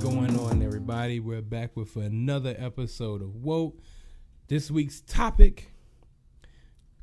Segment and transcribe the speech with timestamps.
[0.00, 1.20] going on, everybody?
[1.20, 3.78] We're back with another episode of Woke.
[4.48, 5.72] This week's topic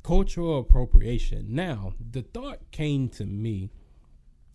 [0.04, 1.46] cultural appropriation.
[1.48, 3.70] Now, the thought came to me,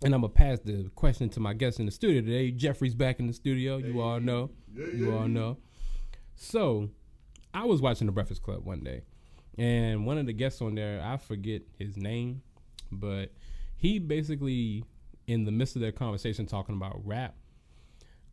[0.03, 2.51] and I'm gonna pass the question to my guest in the studio today.
[2.51, 3.77] Jeffrey's back in the studio.
[3.77, 4.51] You all know.
[4.73, 5.57] You all know.
[6.35, 6.89] So,
[7.53, 9.01] I was watching The Breakfast Club one day,
[9.57, 12.41] and one of the guests on there, I forget his name,
[12.89, 13.33] but
[13.75, 14.85] he basically,
[15.27, 17.35] in the midst of their conversation, talking about rap,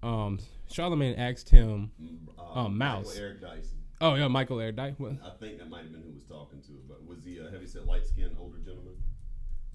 [0.02, 0.38] um,
[0.70, 1.90] Charlemagne asked him,
[2.38, 3.06] um, Mouse.
[3.06, 3.78] Michael Eric Dyson.
[4.00, 6.60] "Oh yeah, Michael Air Dyke." Well, I think that might have been who was talking
[6.62, 8.94] to it, but was he a heavy set, light skinned older gentleman?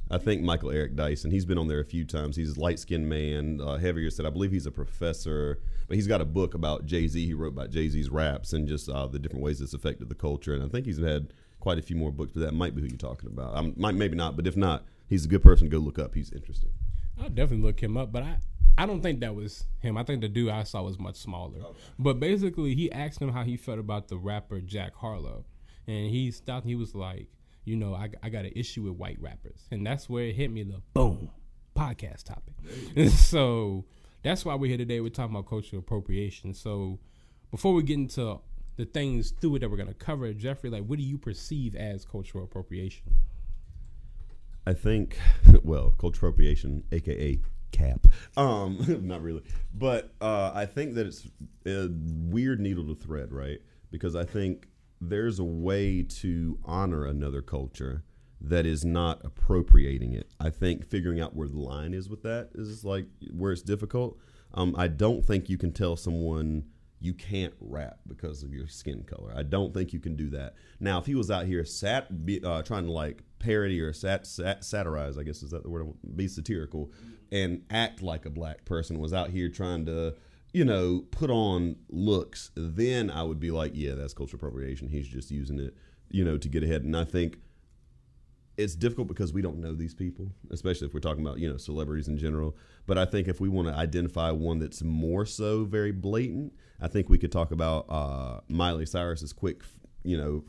[0.10, 1.32] I think Michael Eric Dyson.
[1.32, 2.36] He's been on there a few times.
[2.36, 4.26] He's a light skinned man, uh, heavier set.
[4.26, 7.26] I believe he's a professor, but he's got a book about Jay Z.
[7.26, 10.16] He wrote about Jay Z's raps and just uh, the different ways it's affected the
[10.16, 10.54] culture.
[10.54, 12.88] And I think he's had quite a few more books, but that might be who
[12.88, 13.56] you're talking about.
[13.56, 16.14] I might, maybe not, but if not, he's a good person to go look up.
[16.14, 16.72] He's interesting.
[17.18, 18.38] I'll definitely look him up, but I
[18.78, 19.98] I don't think that was him.
[19.98, 21.60] I think the dude I saw was much smaller.
[22.00, 25.46] But basically, he asked him how he felt about the rapper Jack Harlow,
[25.88, 26.66] and he stopped.
[26.66, 27.28] He was like,
[27.64, 30.52] you know, I, I got an issue with white rappers, and that's where it hit
[30.52, 30.64] me.
[30.64, 31.30] The boom
[31.76, 33.10] podcast topic.
[33.12, 33.86] so
[34.24, 35.00] that's why we're here today.
[35.00, 36.54] We're talking about cultural appropriation.
[36.54, 37.00] So
[37.50, 38.40] before we get into
[38.78, 42.06] the things through it that we're gonna cover, Jeffrey, like, what do you perceive as
[42.06, 43.14] cultural appropriation?
[44.66, 45.18] I think,
[45.64, 47.40] well, cultural appropriation, aka
[47.72, 48.08] cap.
[48.38, 51.28] Um, not really, but uh, I think that it's
[51.66, 53.60] a weird needle to thread, right?
[53.92, 54.68] Because I think
[55.00, 58.04] there's a way to honor another culture
[58.40, 60.30] that is not appropriating it.
[60.40, 64.18] I think figuring out where the line is with that is like where it's difficult.
[64.54, 66.66] Um, I don't think you can tell someone
[67.00, 69.34] you can't rap because of your skin color.
[69.36, 70.56] I don't think you can do that.
[70.80, 72.08] Now, if he was out here sat,
[72.44, 75.88] uh, trying to like parody or sat, sat, satirize, I guess is that the word,
[76.16, 76.92] be satirical,
[77.32, 80.16] and act like a black person, was out here trying to,
[80.54, 84.88] you know, put on looks, then I would be like, yeah, that's cultural appropriation.
[84.88, 85.76] He's just using it,
[86.10, 86.84] you know, to get ahead.
[86.84, 87.38] And I think
[88.58, 91.58] it's difficult because we don't know these people, especially if we're talking about you know
[91.58, 92.56] celebrities in general.
[92.86, 96.88] But I think if we want to identify one that's more so very blatant, I
[96.88, 99.64] think we could talk about uh, Miley Cyrus's quick,
[100.04, 100.44] you know,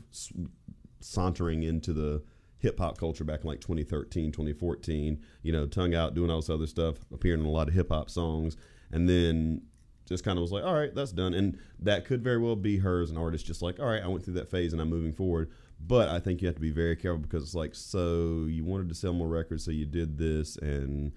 [0.99, 2.23] sauntering into the
[2.63, 5.21] hip hop culture back in like 2013, 2014.
[5.43, 7.89] You know, tongue out, doing all this other stuff, appearing in a lot of hip
[7.89, 8.57] hop songs,
[8.91, 9.61] and then
[10.05, 11.33] just kind of was like, all right, that's done.
[11.33, 14.07] And that could very well be her as an artist, just like, all right, I
[14.07, 15.51] went through that phase and I'm moving forward.
[15.85, 18.89] But I think you have to be very careful because it's like, so you wanted
[18.89, 21.11] to sell more records, so you did this, and,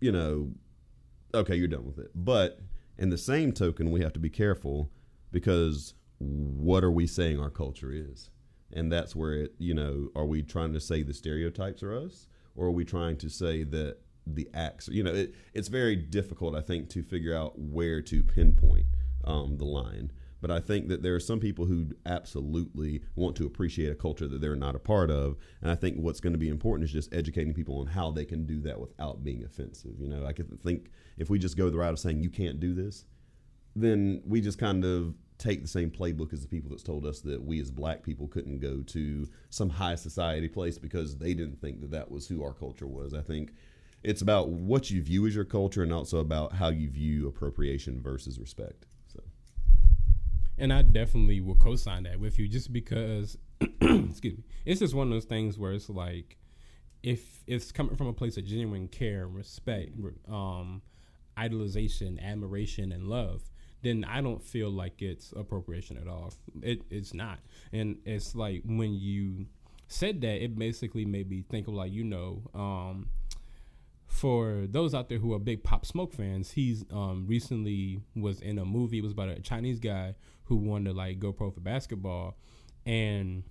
[0.00, 0.52] you know,
[1.34, 2.10] okay, you're done with it.
[2.14, 2.60] But
[2.98, 4.92] in the same token, we have to be careful
[5.32, 8.30] because what are we saying our culture is?
[8.72, 12.26] And that's where it, you know, are we trying to say the stereotypes are us,
[12.54, 16.54] or are we trying to say that the acts, you know, it, it's very difficult,
[16.54, 18.86] I think, to figure out where to pinpoint
[19.24, 20.12] um, the line.
[20.40, 24.26] But I think that there are some people who absolutely want to appreciate a culture
[24.26, 25.36] that they're not a part of.
[25.60, 28.24] And I think what's going to be important is just educating people on how they
[28.24, 29.92] can do that without being offensive.
[30.00, 32.58] You know, I could think if we just go the route of saying you can't
[32.58, 33.04] do this,
[33.76, 37.20] then we just kind of take the same playbook as the people that's told us
[37.20, 41.60] that we as black people couldn't go to some high society place because they didn't
[41.60, 43.12] think that that was who our culture was.
[43.12, 43.52] I think
[44.04, 48.00] it's about what you view as your culture and also about how you view appropriation
[48.00, 48.86] versus respect.
[49.08, 49.20] So
[50.58, 53.36] And I definitely will co-sign that with you, just because.
[53.60, 54.44] excuse me.
[54.64, 56.36] It's just one of those things where it's like,
[57.02, 59.90] if it's coming from a place of genuine care, respect,
[60.28, 60.82] um,
[61.36, 63.42] idolization, admiration, and love,
[63.82, 66.32] then I don't feel like it's appropriation at all.
[66.62, 67.38] It it's not,
[67.72, 69.46] and it's like when you
[69.88, 72.42] said that, it basically made me think of like you know.
[72.54, 73.10] Um,
[74.06, 78.58] for those out there who are big Pop Smoke fans, he's um, recently was in
[78.58, 78.98] a movie.
[78.98, 82.36] It was about a Chinese guy who wanted to like go pro for basketball,
[82.84, 83.42] and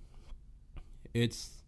[1.14, 1.61] it's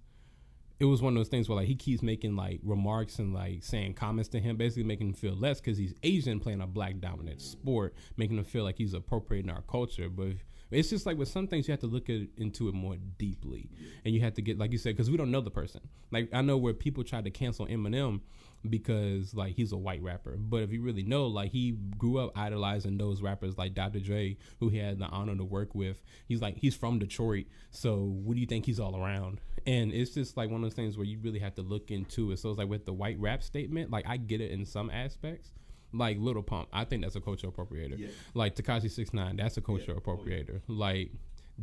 [0.80, 3.62] it was one of those things where like he keeps making like remarks and like
[3.62, 6.98] saying comments to him, basically making him feel less because he's Asian playing a black
[6.98, 10.08] dominant sport, making him feel like he's appropriating our culture.
[10.08, 10.34] But
[10.70, 13.70] it's just like with some things you have to look at, into it more deeply,
[14.04, 15.80] and you have to get like you said because we don't know the person.
[16.10, 18.20] Like I know where people tried to cancel Eminem
[18.68, 22.32] because like he's a white rapper, but if you really know, like he grew up
[22.36, 24.00] idolizing those rappers like Dr.
[24.00, 26.02] Dre, who he had the honor to work with.
[26.26, 29.40] He's like he's from Detroit, so what do you think he's all around?
[29.66, 32.30] And it's just like one of those things where you really have to look into
[32.32, 32.38] it.
[32.38, 35.52] So it's like with the white rap statement, like I get it in some aspects.
[35.92, 37.96] Like Lil Pump, I think that's a cultural appropriator.
[37.96, 38.08] Yeah.
[38.34, 40.12] Like Tekashi Six Nine, that's a cultural Yeah.
[40.12, 40.34] Oh, yeah.
[40.38, 40.60] appropriator.
[40.66, 41.12] Like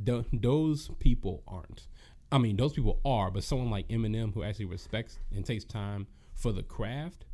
[0.05, 1.87] th- those people aren't.
[2.31, 6.07] I mean, those people are, but someone like Eminem who actually respects and takes time
[6.41, 7.25] for the craft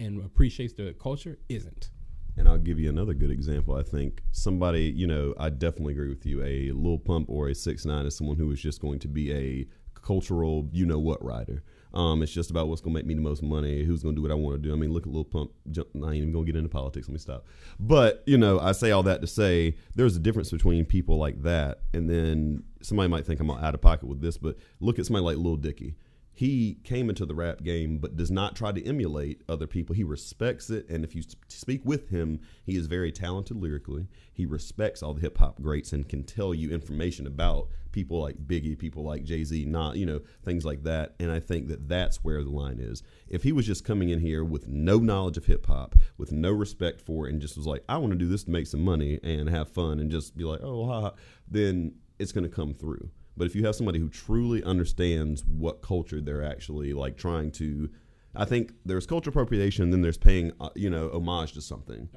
[0.00, 1.90] and appreciates the culture isn't.
[2.36, 3.76] And I'll give you another good example.
[3.76, 6.42] I think somebody, you know, I definitely agree with you.
[6.42, 9.32] A Lil Pump or a Six Nine is someone who is just going to be
[9.32, 9.66] a
[10.00, 11.64] cultural, you know what, rider.
[11.94, 14.18] Um, it's just about what's going to make me the most money, who's going to
[14.18, 14.72] do what I want to do.
[14.72, 15.50] I mean, look at Lil Pump.
[15.70, 17.08] Jump, I ain't even going to get into politics.
[17.08, 17.46] Let me stop.
[17.80, 21.42] But, you know, I say all that to say there's a difference between people like
[21.42, 25.06] that and then somebody might think I'm out of pocket with this, but look at
[25.06, 25.96] somebody like Lil Dicky
[26.38, 29.96] he came into the rap game but does not try to emulate other people.
[29.96, 34.06] He respects it, and if you speak with him, he is very talented lyrically.
[34.32, 38.36] He respects all the hip hop greats and can tell you information about people like
[38.46, 41.16] Biggie, people like Jay Z, not you know things like that.
[41.18, 43.02] And I think that that's where the line is.
[43.26, 46.52] If he was just coming in here with no knowledge of hip hop, with no
[46.52, 48.84] respect for it, and just was like, I want to do this to make some
[48.84, 51.14] money and have fun, and just be like, oh, ha,
[51.48, 53.10] then it's going to come through.
[53.38, 57.88] But if you have somebody who truly understands what culture they're actually like trying to,
[58.34, 62.08] I think there's culture appropriation, then there's paying, uh, you know, homage to something.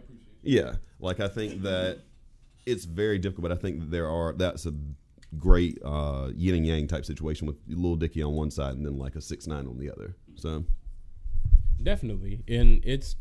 [0.42, 2.00] Yeah, like I think that
[2.66, 4.74] it's very difficult, but I think that there are that's a
[5.38, 8.98] great uh, yin and yang type situation with Lil Dicky on one side and then
[8.98, 10.16] like a six nine on the other.
[10.36, 10.66] So
[11.82, 13.16] definitely, and it's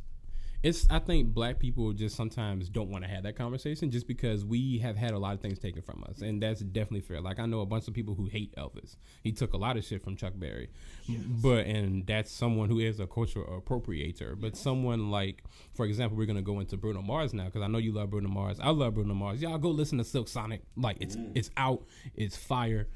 [0.63, 4.45] it's I think black people just sometimes don't want to have that conversation just because
[4.45, 7.21] we have had a lot of things taken from us, and that's definitely fair.
[7.21, 8.97] Like I know a bunch of people who hate Elvis.
[9.23, 10.69] He took a lot of shit from Chuck Berry,
[11.07, 11.21] yes.
[11.23, 14.39] but and that's someone who is a cultural appropriator.
[14.39, 17.79] But someone like, for example, we're gonna go into Bruno Mars now because I know
[17.79, 18.61] you love Bruno Mars.
[18.61, 19.41] I love Bruno Mars.
[19.41, 20.63] Y'all go listen to Silk Sonic.
[20.77, 21.33] Like it's mm.
[21.35, 21.85] it's out.
[22.15, 22.89] It's fire.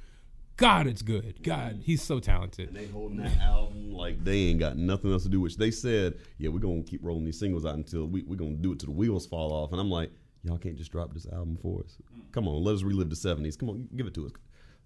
[0.56, 1.42] God, it's good.
[1.42, 2.68] God, he's so talented.
[2.68, 5.40] And they holding that album like they ain't got nothing else to do.
[5.40, 8.52] Which they said, yeah, we're gonna keep rolling these singles out until we we're gonna
[8.52, 9.72] do it till the wheels fall off.
[9.72, 10.10] And I'm like,
[10.44, 11.96] y'all can't just drop this album for us.
[12.32, 13.58] Come on, let us relive the '70s.
[13.58, 14.32] Come on, give it to us.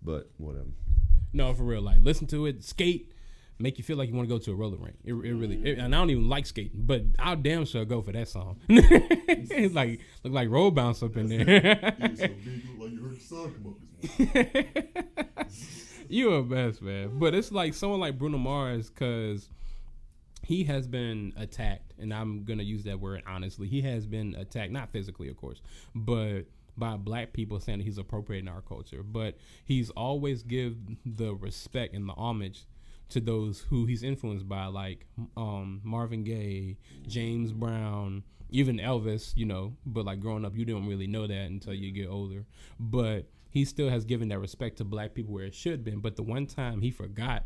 [0.00, 0.70] But whatever.
[1.32, 1.82] No, for real.
[1.82, 3.12] Like, listen to it, skate,
[3.58, 4.96] make you feel like you want to go to a roller rink.
[5.04, 8.02] It, it really, it, and I don't even like skating, but I'll damn sure go
[8.02, 8.60] for that song.
[8.68, 11.94] it's like look like roll bounce up in there.
[16.08, 19.48] you a best man, but it's like someone like Bruno Mars because
[20.42, 23.68] he has been attacked, and I'm gonna use that word honestly.
[23.68, 25.60] He has been attacked, not physically, of course,
[25.94, 26.42] but
[26.76, 29.02] by black people saying that he's appropriating our culture.
[29.02, 32.66] But he's always give the respect and the homage
[33.10, 35.06] to those who he's influenced by, like
[35.36, 36.76] um, Marvin Gaye,
[37.06, 39.36] James Brown, even Elvis.
[39.36, 42.44] You know, but like growing up, you don't really know that until you get older.
[42.78, 46.00] But he still has given that respect to black people where it should have been.
[46.00, 47.44] But the one time he forgot.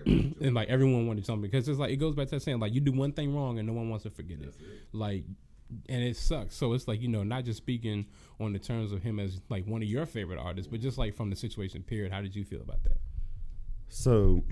[0.06, 2.80] and like everyone wanted something because it's like it goes back to saying like you
[2.80, 4.46] do one thing wrong and no one wants to forget it.
[4.46, 4.54] it.
[4.92, 5.24] Like
[5.88, 6.56] and it sucks.
[6.56, 8.06] So it's like you know, not just speaking
[8.40, 11.16] on the terms of him as like one of your favorite artists, but just like
[11.16, 12.12] from the situation period.
[12.12, 12.98] How did you feel about that?
[13.88, 14.44] So,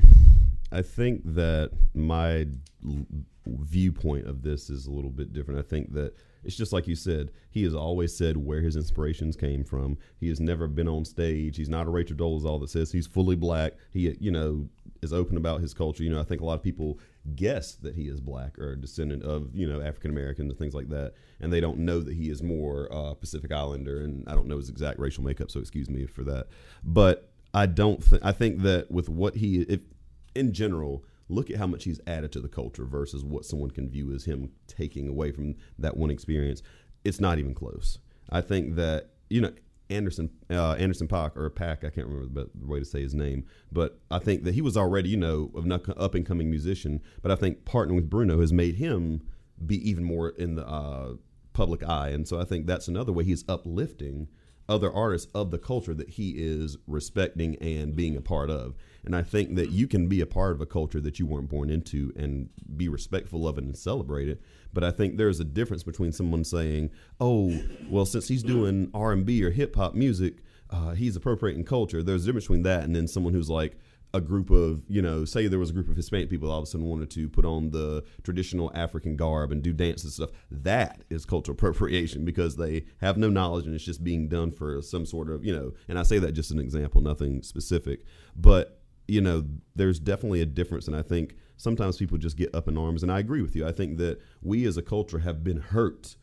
[0.73, 2.47] I think that my
[2.85, 3.07] l-
[3.47, 5.61] viewpoint of this is a little bit different.
[5.61, 7.31] I think that it's just like you said.
[7.51, 9.99] He has always said where his inspirations came from.
[10.19, 11.57] He has never been on stage.
[11.57, 13.75] He's not a Rachel Dolezal that says he's fully black.
[13.93, 14.69] He, you know,
[15.03, 16.05] is open about his culture.
[16.05, 16.99] You know, I think a lot of people
[17.35, 20.75] guess that he is black or a descendant of you know African Americans and things
[20.75, 24.03] like that, and they don't know that he is more uh, Pacific Islander.
[24.03, 26.47] And I don't know his exact racial makeup, so excuse me for that.
[26.85, 29.81] But I don't think I think that with what he if
[30.35, 33.89] in general look at how much he's added to the culture versus what someone can
[33.89, 36.63] view as him taking away from that one experience.
[37.03, 37.99] It's not even close.
[38.29, 39.53] I think that you know
[39.89, 43.47] Anderson uh, Anderson Pack or Pack I can't remember the, way to say his name,
[43.73, 47.01] but I think that he was already you know an up and coming musician.
[47.23, 49.23] But I think partnering with Bruno has made him
[49.65, 51.15] be even more in the uh,
[51.55, 54.29] public eye, and so I think that's another way he's uplifting
[54.69, 58.75] other artists of the culture that he is respecting and being a part of.
[59.05, 61.49] And I think that you can be a part of a culture that you weren't
[61.49, 64.41] born into and be respectful of it and celebrate it.
[64.73, 67.57] But I think there's a difference between someone saying, "Oh,
[67.89, 72.03] well, since he's doing R and B or hip hop music, uh, he's appropriating culture."
[72.03, 73.79] There's a difference between that and then someone who's like,
[74.15, 76.65] a group of, you know, say there was a group of Hispanic people all of
[76.65, 80.31] a sudden wanted to put on the traditional African garb and do dances and stuff.
[80.51, 84.81] That is cultural appropriation because they have no knowledge and it's just being done for
[84.81, 88.05] some sort of, you know, and I say that just an example, nothing specific.
[88.35, 89.45] But, you know,
[89.75, 90.87] there's definitely a difference.
[90.87, 93.03] And I think sometimes people just get up in arms.
[93.03, 93.67] And I agree with you.
[93.67, 96.17] I think that we as a culture have been hurt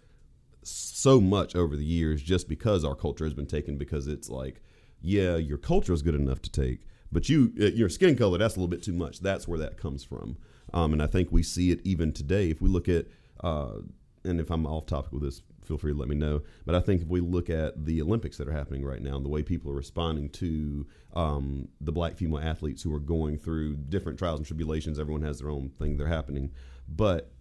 [0.63, 4.61] so much over the years just because our culture has been taken because it's like,
[5.01, 8.55] yeah, your culture is good enough to take but you, uh, your skin color, that's
[8.55, 9.19] a little bit too much.
[9.19, 10.37] That's where that comes from.
[10.73, 12.49] Um, and I think we see it even today.
[12.49, 13.05] If we look at,
[13.41, 13.79] uh,
[14.23, 16.41] and if I'm off topic with this, feel free to let me know.
[16.65, 19.23] But I think if we look at the Olympics that are happening right now and
[19.23, 23.77] the way people are responding to um, the black female athletes who are going through
[23.77, 26.51] different trials and tribulations, everyone has their own thing they're happening.
[26.87, 27.31] But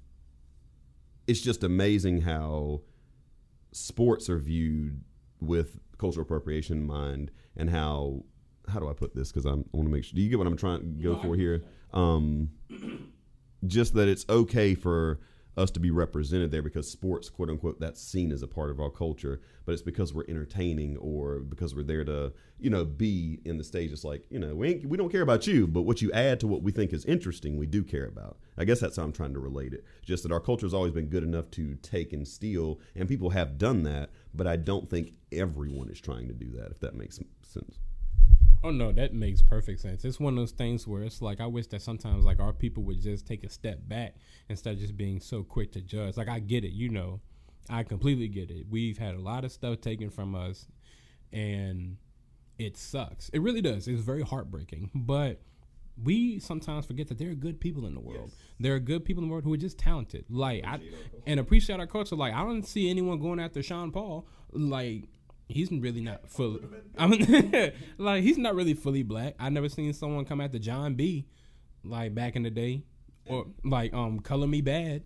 [1.27, 2.83] it's just amazing how
[3.73, 5.03] sports are viewed
[5.41, 8.25] with cultural appropriation in mind, and how
[8.69, 9.31] how do I put this?
[9.31, 10.15] Because I want to make sure.
[10.15, 11.63] Do you get what I'm trying to go No, for here?
[11.93, 12.51] Um,
[13.67, 15.21] just that it's okay for
[15.57, 18.81] us to be represented there because sports, quote unquote, that's seen as a part of
[18.81, 23.39] our culture, but it's because we're entertaining or because we're there to, you know, be
[23.45, 23.93] in the stage.
[23.93, 26.41] It's like, you know, we ain't, we don't care about you, but what you add
[26.41, 28.39] to what we think is interesting, we do care about.
[28.57, 29.85] I guess that's how I'm trying to relate it.
[30.03, 33.31] Just that our culture has always been good enough to take and steal, and people
[33.31, 36.71] have done that, but I don't think everyone is trying to do that.
[36.71, 37.79] If that makes sense.
[38.65, 40.05] Oh no, that makes perfect sense.
[40.05, 42.85] It's one of those things where it's like I wish that sometimes like our people
[42.85, 44.15] would just take a step back
[44.49, 46.17] instead of just being so quick to judge.
[46.17, 47.21] Like I get it, you know,
[47.69, 48.67] I completely get it.
[48.71, 50.67] We've had a lot of stuff taken from us,
[51.33, 51.97] and
[52.59, 53.29] it sucks.
[53.31, 53.89] It really does.
[53.89, 55.41] It's very heartbreaking, but.
[56.03, 58.33] We sometimes forget that there are good people in the world.
[58.59, 60.81] There are good people in the world who are just talented, like I,
[61.27, 62.17] and appreciate our culture.
[62.17, 64.27] Like I don't see anyone going after Sean Paul.
[64.53, 65.05] Like
[65.49, 66.61] he's really not fully.
[66.99, 69.35] I mean, like he's not really fully black.
[69.39, 71.27] I never seen someone come after Jon B.
[71.85, 72.85] Like back in the day,
[73.27, 75.03] or like um, Color Me Badd.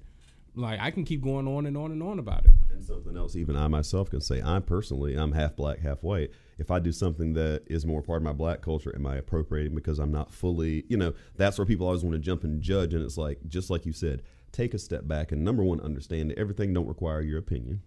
[0.54, 2.52] Like I can keep going on and on and on about it.
[2.70, 6.30] And something else, even I myself can say, I'm personally, I'm half black, half white.
[6.58, 9.74] If I do something that is more part of my black culture, am I appropriating
[9.74, 12.94] because I'm not fully, you know, that's where people always want to jump and judge.
[12.94, 16.30] And it's like, just like you said, take a step back and number one, understand
[16.30, 17.82] that everything don't require your opinion.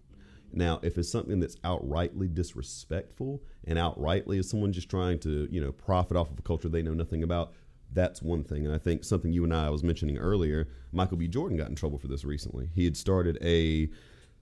[0.52, 5.60] Now, if it's something that's outrightly disrespectful and outrightly is someone just trying to, you
[5.60, 7.52] know, profit off of a culture they know nothing about,
[7.92, 8.66] that's one thing.
[8.66, 11.28] And I think something you and I was mentioning earlier, Michael B.
[11.28, 12.70] Jordan got in trouble for this recently.
[12.74, 13.88] He had started a,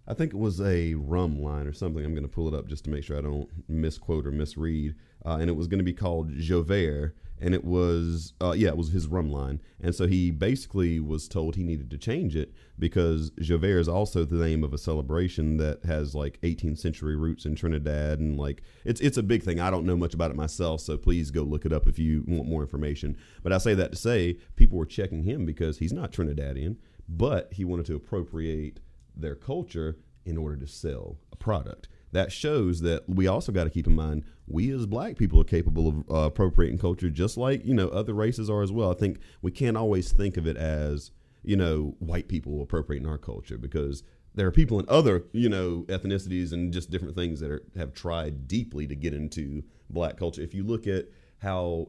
[0.07, 2.05] I think it was a rum line or something.
[2.05, 4.95] I'm going to pull it up just to make sure I don't misquote or misread.
[5.25, 7.13] Uh, and it was going to be called J'ouvert.
[7.41, 9.61] And it was, uh, yeah, it was his rum line.
[9.81, 14.25] And so he basically was told he needed to change it because J'ouvert is also
[14.25, 18.19] the name of a celebration that has like 18th century roots in Trinidad.
[18.19, 19.61] And like, it's, it's a big thing.
[19.61, 20.81] I don't know much about it myself.
[20.81, 23.17] So please go look it up if you want more information.
[23.43, 26.77] But I say that to say people were checking him because he's not Trinidadian,
[27.09, 28.81] but he wanted to appropriate
[29.15, 31.89] their culture in order to sell a product.
[32.13, 35.45] That shows that we also got to keep in mind we as black people are
[35.45, 38.91] capable of uh, appropriating culture just like you know other races are as well.
[38.91, 41.11] I think we can't always think of it as
[41.43, 44.03] you know white people appropriating our culture because
[44.35, 47.93] there are people in other you know ethnicities and just different things that are, have
[47.93, 50.43] tried deeply to get into black culture.
[50.43, 51.07] If you look at
[51.39, 51.89] how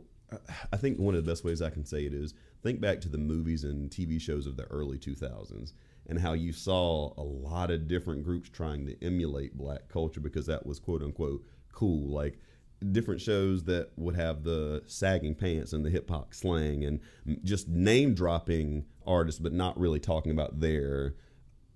[0.71, 3.09] I think one of the best ways I can say it is think back to
[3.09, 5.73] the movies and TV shows of the early 2000s
[6.09, 10.47] and how you saw a lot of different groups trying to emulate black culture because
[10.47, 12.11] that was quote unquote cool.
[12.11, 12.39] Like
[12.91, 16.99] different shows that would have the sagging pants and the hip hop slang and
[17.43, 21.15] just name dropping artists, but not really talking about their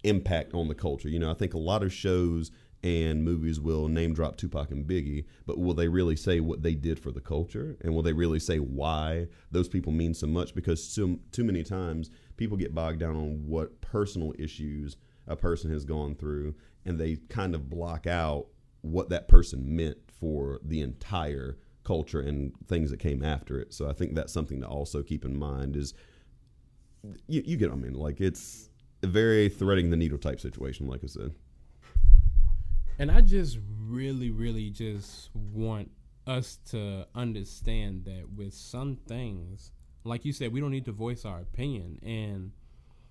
[0.03, 1.09] impact on the culture.
[1.09, 2.51] You know, I think a lot of shows
[2.83, 6.75] and movies will name drop Tupac and Biggie, but will they really say what they
[6.75, 7.77] did for the culture?
[7.81, 10.53] And will they really say why those people mean so much?
[10.53, 12.09] Because too, too many times
[12.43, 14.97] people get bogged down on what personal issues
[15.27, 18.47] a person has gone through, and they kind of block out
[18.81, 23.73] what that person meant for the entire culture and things that came after it.
[23.73, 25.93] So I think that's something to also keep in mind is
[27.27, 27.93] you, you get I mean.
[27.93, 28.69] Like it's
[29.03, 31.33] a very threading the needle type situation, like I said.
[33.00, 33.57] And I just
[33.88, 35.91] really, really just want
[36.27, 39.71] us to understand that with some things,
[40.03, 42.00] like you said, we don't need to voice our opinion.
[42.03, 42.51] And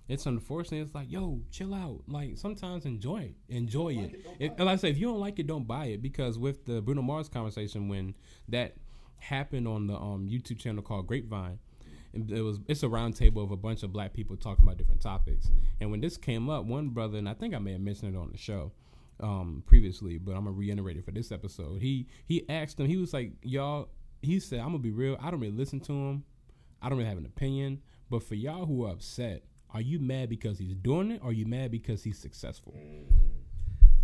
[0.07, 0.81] it's unfortunate.
[0.81, 2.01] It's like, yo, chill out.
[2.07, 3.35] Like sometimes enjoy it.
[3.53, 4.25] Enjoy Like it.
[4.39, 6.01] it, don't like I say, if you don't like it, don't buy it.
[6.01, 8.13] Because with the Bruno Mars conversation, when
[8.49, 8.75] that
[9.17, 11.59] happened on the um, YouTube channel called Grapevine,
[12.13, 14.77] and it was it's a round table of a bunch of black people talking about
[14.77, 15.49] different topics.
[15.81, 18.17] And when this came up, one brother, and I think I may have mentioned it
[18.19, 18.71] on the show
[19.19, 21.81] um, previously, but I'm gonna reiterate it for this episode.
[21.81, 22.85] He he asked him.
[22.87, 23.87] He was like, "Y'all,"
[24.21, 25.17] he said, "I'm gonna be real.
[25.19, 26.23] I don't really listen to him.
[26.83, 27.81] I don't really have an opinion.
[28.09, 31.33] But for y'all who are upset, are you mad because he's doing it, or are
[31.33, 32.75] you mad because he's successful?"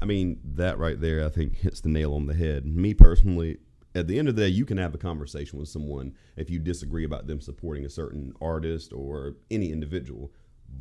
[0.02, 2.66] I mean, that right there, I think hits the nail on the head.
[2.66, 3.58] Me personally,
[3.94, 6.58] at the end of the day, you can have a conversation with someone if you
[6.60, 10.32] disagree about them supporting a certain artist or any individual.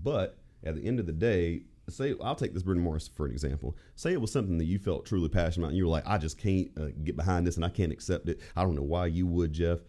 [0.03, 3.33] But at the end of the day, say I'll take this Bruno Mars for an
[3.33, 3.77] example.
[3.97, 6.19] Say it was something that you felt truly passionate about, and you were like, I
[6.19, 8.41] just can't uh, get behind this, and I can't accept it.
[8.55, 9.81] I don't know why you would, Jeff.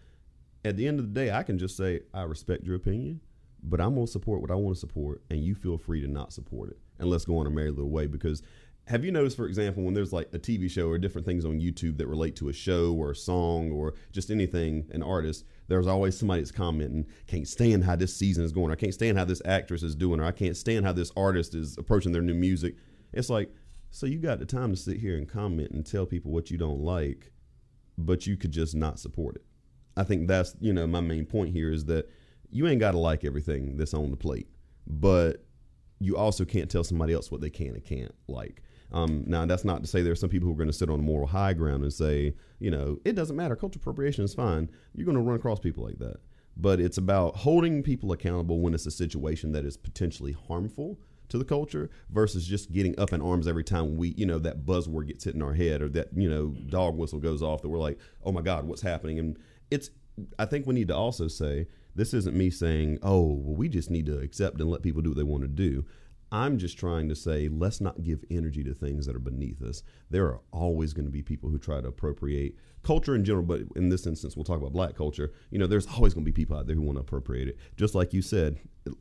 [0.65, 3.21] At the end of the day, I can just say I respect your opinion,
[3.63, 6.33] but I'm gonna support what I want to support, and you feel free to not
[6.33, 8.43] support it, and let's go on a merry little way because
[8.89, 11.59] have you noticed, for example, when there's like a TV show or different things on
[11.59, 15.85] YouTube that relate to a show or a song or just anything, an artist, there's
[15.85, 19.15] always somebody that's commenting, can't stand how this season is going, or I can't stand
[19.19, 22.23] how this actress is doing, or I can't stand how this artist is approaching their
[22.23, 22.77] new music.
[23.13, 23.53] It's like,
[23.91, 26.57] so you got the time to sit here and comment and tell people what you
[26.57, 27.31] don't like,
[27.95, 29.45] but you could just not support it.
[29.97, 32.09] I think that's, you know, my main point here is that
[32.49, 34.47] you ain't got to like everything that's on the plate,
[34.87, 35.45] but
[35.99, 38.63] you also can't tell somebody else what they can and can't like.
[38.91, 40.89] Um, now, that's not to say there are some people who are going to sit
[40.89, 43.55] on moral high ground and say, you know, it doesn't matter.
[43.55, 44.69] Cultural appropriation is fine.
[44.95, 46.17] You're going to run across people like that.
[46.57, 51.37] But it's about holding people accountable when it's a situation that is potentially harmful to
[51.37, 55.07] the culture versus just getting up in arms every time we, you know, that buzzword
[55.07, 57.77] gets hit in our head or that, you know, dog whistle goes off that we're
[57.77, 59.19] like, oh my God, what's happening?
[59.19, 59.37] And
[59.71, 59.89] it's,
[60.37, 63.89] I think we need to also say, this isn't me saying, oh, well, we just
[63.89, 65.85] need to accept and let people do what they want to do.
[66.31, 69.81] I'm just trying to say, let's not give energy to things that are beneath us.
[70.11, 73.61] There are always going to be people who try to appropriate culture in general, but
[73.75, 75.33] in this instance, we'll talk about black culture.
[75.49, 77.57] You know, there's always going to be people out there who want to appropriate it.
[77.77, 78.59] Just like you said,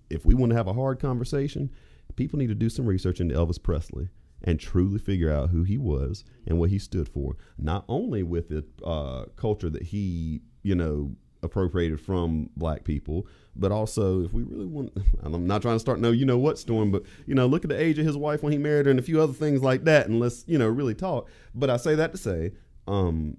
[0.08, 1.70] if we want to have a hard conversation,
[2.16, 4.08] people need to do some research into Elvis Presley
[4.42, 7.36] and truly figure out who he was and what he stood for.
[7.58, 11.10] Not only with the uh, culture that he, you know,
[11.42, 15.98] appropriated from black people, but also if we really want, I'm not trying to start
[15.98, 18.42] no you know what storm, but you know look at the age of his wife
[18.42, 20.68] when he married her and a few other things like that, and let's you know
[20.68, 21.30] really talk.
[21.54, 22.52] But I say that to say,
[22.86, 23.38] um,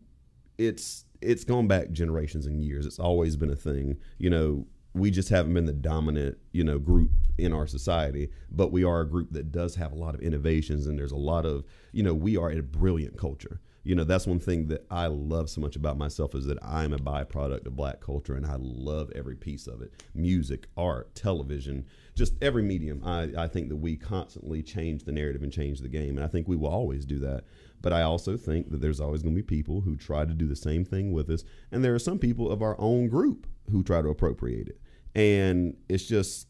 [0.57, 2.88] it's it's gone back generations and years.
[2.88, 3.98] It's always been a thing.
[4.17, 8.71] You know, we just haven't been the dominant you know group in our society, but
[8.71, 11.45] we are a group that does have a lot of innovations, and there's a lot
[11.45, 15.07] of you know we are a brilliant culture you know that's one thing that i
[15.07, 18.55] love so much about myself is that i'm a byproduct of black culture and i
[18.57, 19.91] love every piece of it.
[20.13, 23.01] Music art television just every medium.
[23.05, 26.27] I, I think that we constantly change the narrative and change the game and i
[26.27, 27.45] think we will always do that.
[27.81, 30.48] But i also think that there's always going to be people who try to do
[30.48, 33.83] the same thing with us and there are some people of our own group who
[33.83, 34.82] try to appropriate it.
[35.15, 36.47] And it's just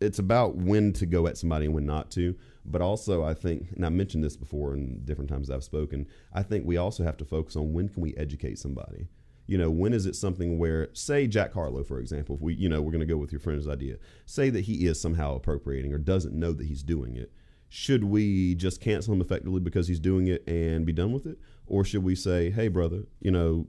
[0.00, 2.36] it's about when to go at somebody and when not to
[2.70, 6.42] but also, I think, and I mentioned this before in different times I've spoken, I
[6.42, 9.08] think we also have to focus on when can we educate somebody.
[9.46, 12.68] You know, when is it something where, say, Jack Harlow, for example, if we, you
[12.68, 15.94] know, we're going to go with your friend's idea, say that he is somehow appropriating
[15.94, 17.32] or doesn't know that he's doing it.
[17.70, 21.38] Should we just cancel him effectively because he's doing it and be done with it?
[21.66, 23.66] Or should we say, hey, brother, you know,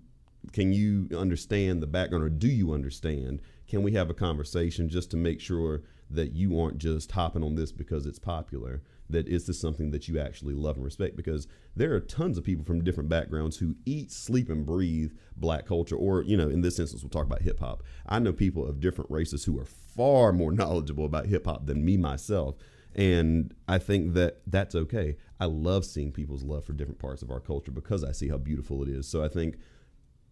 [0.51, 3.41] can you understand the background or do you understand?
[3.67, 7.55] Can we have a conversation just to make sure that you aren't just hopping on
[7.55, 8.81] this because it's popular.
[9.09, 12.43] That is this something that you actually love and respect because there are tons of
[12.43, 16.61] people from different backgrounds who eat sleep and breathe black culture or you know in
[16.61, 17.83] this instance we'll talk about hip hop.
[18.05, 21.83] I know people of different races who are far more knowledgeable about hip hop than
[21.83, 22.55] me myself
[22.95, 25.15] and i think that that's okay.
[25.39, 28.37] I love seeing people's love for different parts of our culture because i see how
[28.37, 29.07] beautiful it is.
[29.07, 29.57] So i think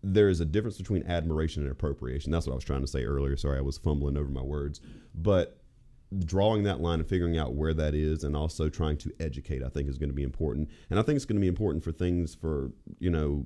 [0.04, 2.32] there is a difference between admiration and appropriation.
[2.32, 3.38] That's what i was trying to say earlier.
[3.38, 4.82] Sorry i was fumbling over my words.
[5.16, 5.60] But
[6.20, 9.68] drawing that line and figuring out where that is and also trying to educate i
[9.68, 10.70] think is going to be important.
[10.90, 13.46] And i think it's going to be important for things for you know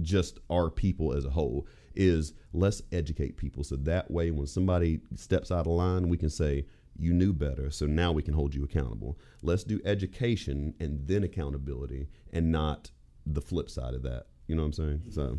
[0.00, 3.62] just our people as a whole is let's educate people.
[3.64, 6.64] So that way when somebody steps out of line we can say
[6.98, 9.18] you knew better so now we can hold you accountable.
[9.42, 12.90] Let's do education and then accountability and not
[13.26, 14.26] the flip side of that.
[14.46, 15.02] You know what i'm saying?
[15.10, 15.38] So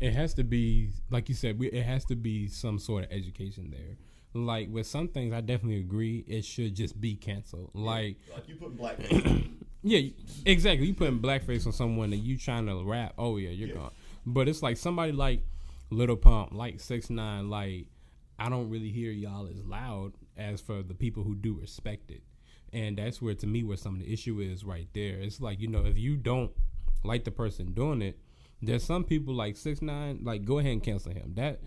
[0.00, 3.12] it has to be like you said we, it has to be some sort of
[3.12, 3.96] education there
[4.34, 6.24] like with some things, I definitely agree.
[6.26, 7.70] It should just be canceled.
[7.72, 9.48] Like, like you put blackface.
[9.82, 10.10] yeah,
[10.44, 10.88] exactly.
[10.88, 13.14] You putting blackface on someone that you trying to rap.
[13.16, 13.74] Oh yeah, you're yeah.
[13.74, 13.90] gone.
[14.26, 15.42] But it's like somebody like
[15.90, 17.48] Lil Pump, like Six Nine.
[17.48, 17.86] Like
[18.38, 22.22] I don't really hear y'all as loud as for the people who do respect it.
[22.72, 25.20] And that's where to me where some of the issue is right there.
[25.20, 26.50] It's like you know if you don't
[27.04, 28.18] like the person doing it,
[28.60, 30.20] there's some people like Six Nine.
[30.22, 31.34] Like go ahead and cancel him.
[31.36, 31.60] That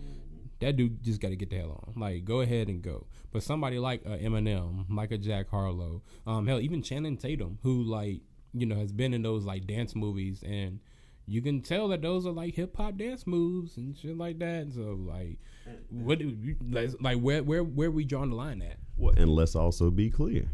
[0.60, 2.00] that dude just got to get the hell on.
[2.00, 3.06] Like, go ahead and go.
[3.32, 7.82] But somebody like uh, Eminem, like a Jack Harlow, um, hell, even Channing Tatum, who
[7.82, 8.20] like
[8.52, 10.80] you know has been in those like dance movies, and
[11.26, 14.72] you can tell that those are like hip hop dance moves and shit like that.
[14.72, 15.38] So like,
[15.90, 16.20] what
[17.00, 18.78] like where where where we drawing the line at?
[18.96, 20.48] Well, and let's also be clear,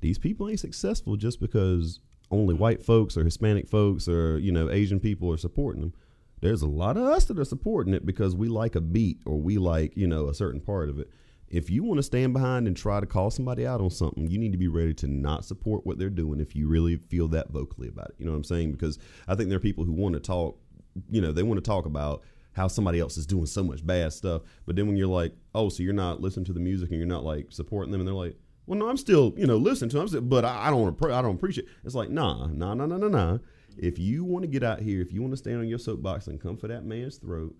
[0.00, 1.98] these people ain't successful just because
[2.30, 5.92] only white folks or Hispanic folks or you know Asian people are supporting them
[6.42, 9.40] there's a lot of us that are supporting it because we like a beat or
[9.40, 11.08] we like, you know, a certain part of it.
[11.48, 14.38] If you want to stand behind and try to call somebody out on something, you
[14.38, 17.50] need to be ready to not support what they're doing if you really feel that
[17.50, 18.16] vocally about it.
[18.18, 18.72] You know what I'm saying?
[18.72, 20.58] Because I think there are people who want to talk,
[21.10, 22.22] you know, they want to talk about
[22.54, 24.42] how somebody else is doing so much bad stuff.
[24.66, 27.06] But then when you're like, oh, so you're not listening to the music and you're
[27.06, 30.08] not like supporting them, and they're like, Well, no, I'm still, you know, listening to
[30.08, 31.68] still, but I, don't want to, I don't appreciate.
[31.84, 33.38] It's like, nah, nah, nah, nah, nah, nah.
[33.78, 36.26] If you want to get out here, if you want to stand on your soapbox
[36.26, 37.54] and come for that man's throat,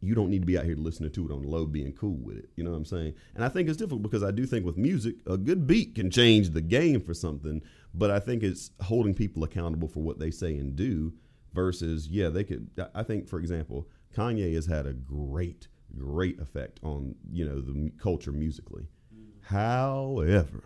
[0.00, 2.16] you don't need to be out here listening to it on the low, being cool
[2.16, 2.48] with it.
[2.54, 3.14] You know what I'm saying?
[3.34, 6.10] And I think it's difficult because I do think with music, a good beat can
[6.10, 7.62] change the game for something.
[7.94, 11.12] But I think it's holding people accountable for what they say and do
[11.52, 12.70] versus, yeah, they could.
[12.94, 17.90] I think, for example, Kanye has had a great, great effect on you know the
[17.98, 18.86] culture musically.
[19.14, 19.44] Mm.
[19.46, 20.64] However,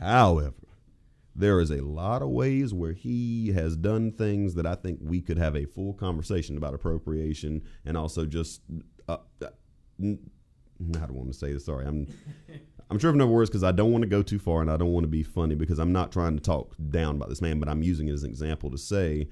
[0.00, 0.61] however,
[1.34, 5.20] there is a lot of ways where he has done things that I think we
[5.20, 8.60] could have a full conversation about appropriation and also just
[9.08, 9.46] uh, uh,
[10.00, 10.30] n-
[10.96, 11.66] I don't want to say this.
[11.66, 12.06] Sorry, I'm
[12.90, 14.92] I'm tripping over words because I don't want to go too far and I don't
[14.92, 17.68] want to be funny because I'm not trying to talk down about this man, but
[17.68, 19.28] I'm using it as an example to say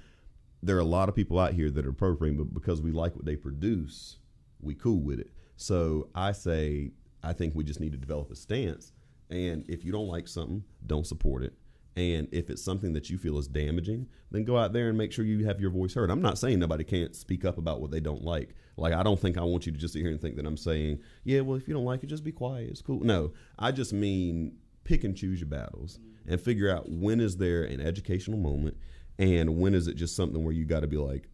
[0.63, 3.15] there are a lot of people out here that are appropriating, but because we like
[3.17, 4.17] what they produce,
[4.61, 5.31] we cool with it.
[5.57, 8.93] So I say I think we just need to develop a stance.
[9.29, 11.53] And if you don't like something, don't support it.
[11.97, 15.13] And if it's something that you feel is damaging, then go out there and make
[15.13, 16.11] sure you have your voice heard.
[16.11, 18.55] I'm not saying nobody can't speak up about what they don't like.
[18.77, 20.57] Like, I don't think I want you to just sit here and think that I'm
[20.57, 22.71] saying, yeah, well, if you don't like it, just be quiet.
[22.71, 23.01] It's cool.
[23.01, 27.65] No, I just mean pick and choose your battles and figure out when is there
[27.65, 28.77] an educational moment
[29.19, 31.29] and when is it just something where you got to be like,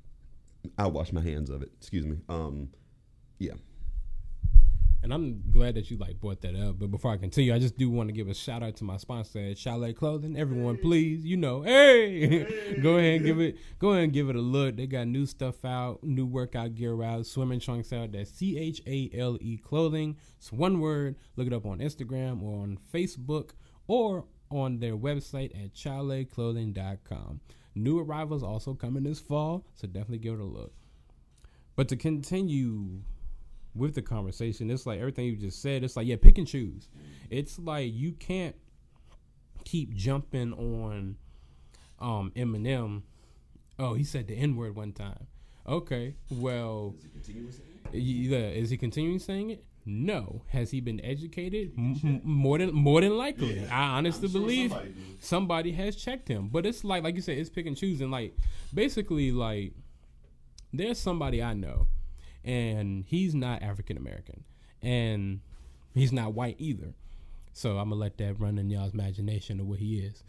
[0.79, 1.71] I'll wash my hands of it.
[1.79, 2.19] Excuse me.
[2.29, 2.71] Um,
[3.38, 3.55] yeah.
[5.03, 6.79] And I'm glad that you like brought that up.
[6.79, 8.97] But before I continue, I just do want to give a shout out to my
[8.97, 10.37] sponsor at Chalet Clothing.
[10.37, 10.83] Everyone, mm.
[10.83, 13.27] please, you know, hey, go ahead and mm.
[13.27, 14.77] give it, go ahead and give it a look.
[14.77, 18.13] They got new stuff out, new workout gear out, swimming trunks out.
[18.13, 20.17] That's C H A L E Clothing.
[20.39, 21.17] It's one word.
[21.37, 23.51] Look it up on Instagram or on Facebook
[23.87, 27.41] or on their website at chaletclothing.com.
[27.75, 30.73] New arrivals also coming this fall, so definitely give it a look.
[31.77, 33.03] But to continue
[33.77, 35.85] with the conversation, it's like everything you just said.
[35.85, 36.89] It's like yeah, pick and choose.
[37.31, 38.57] It's like you can't
[39.65, 41.17] keep jumping on
[41.99, 43.03] um Eminem.
[43.79, 45.27] Oh, he said the N word one time.
[45.69, 46.95] Okay, well,
[47.93, 49.65] yeah, is he continuing saying it?
[49.85, 50.43] No.
[50.49, 51.73] Has he been educated?
[51.79, 53.67] M- more than more than likely.
[53.69, 56.49] I honestly believe somebody somebody has checked him.
[56.49, 58.11] But it's like like you said, it's pick and choosing.
[58.11, 58.35] Like
[58.75, 59.75] basically, like
[60.73, 61.87] there's somebody I know,
[62.47, 64.45] and he's not African American,
[64.81, 65.41] and
[65.93, 66.95] he's not white either.
[67.53, 70.23] So I'm gonna let that run in y'all's imagination of what he is.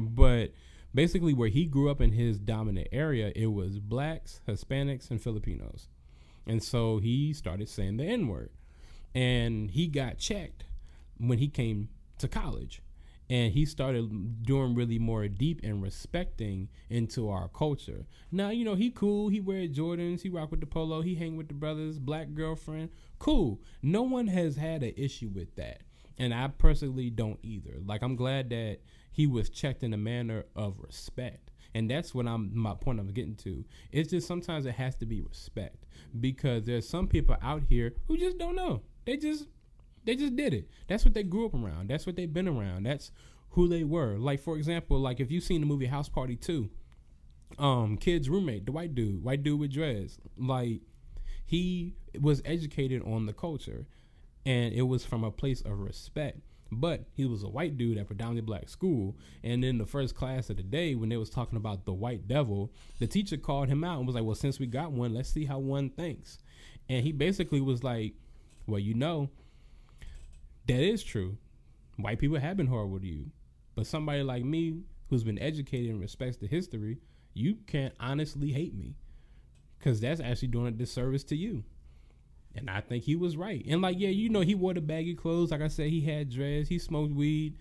[0.02, 0.52] but
[0.94, 5.88] basically, where he grew up in his dominant area, it was blacks, Hispanics, and Filipinos.
[6.46, 8.50] And so he started saying the N word.
[9.14, 10.64] And he got checked
[11.18, 12.82] when he came to college.
[13.30, 18.06] And he started doing really more deep and respecting into our culture.
[18.30, 19.28] Now, you know, he cool.
[19.28, 20.22] He wear Jordans.
[20.22, 21.00] He rock with the polo.
[21.00, 21.98] He hang with the brothers.
[21.98, 22.90] Black girlfriend.
[23.18, 23.60] Cool.
[23.82, 25.82] No one has had an issue with that.
[26.18, 27.76] And I personally don't either.
[27.82, 28.80] Like, I'm glad that
[29.12, 33.08] he was checked in a manner of respect and that's what I'm my point I'm
[33.08, 33.64] getting to.
[33.92, 35.86] It's just sometimes it has to be respect
[36.18, 38.82] because there's some people out here who just don't know.
[39.06, 39.46] They just
[40.04, 40.68] they just did it.
[40.88, 41.88] That's what they grew up around.
[41.88, 42.84] That's what they've been around.
[42.84, 43.10] That's
[43.50, 44.16] who they were.
[44.18, 46.70] Like for example, like if you've seen the movie House Party 2,
[47.58, 50.80] um, kid's roommate, the white dude, white dude with dreads, like
[51.44, 53.86] he was educated on the culture
[54.46, 56.38] and it was from a place of respect.
[56.72, 60.50] But he was a white dude at predominantly black school, and in the first class
[60.50, 63.82] of the day, when they was talking about the white devil, the teacher called him
[63.82, 66.38] out and was like, "Well, since we got one, let's see how one thinks."
[66.88, 68.14] And he basically was like,
[68.68, 69.30] "Well, you know,
[70.70, 71.36] that is true.
[71.96, 73.30] White people have been horrible to you,
[73.74, 76.98] but somebody like me, who's been educated and respects the history,
[77.34, 78.96] you can't honestly hate me,
[79.78, 81.64] because that's actually doing a disservice to you."
[82.54, 83.64] And I think he was right.
[83.68, 85.52] And like, yeah, you know, he wore the baggy clothes.
[85.52, 86.68] Like I said, he had dreads.
[86.68, 87.56] He smoked weed.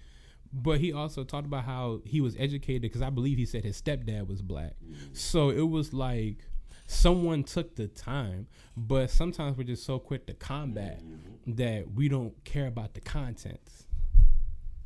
[0.51, 3.79] But he also talked about how he was educated because I believe he said his
[3.79, 4.73] stepdad was black.
[5.13, 6.48] So it was like
[6.89, 8.47] someone took the time.
[8.75, 11.53] But sometimes we're just so quick to combat mm-hmm.
[11.53, 13.85] that we don't care about the contents.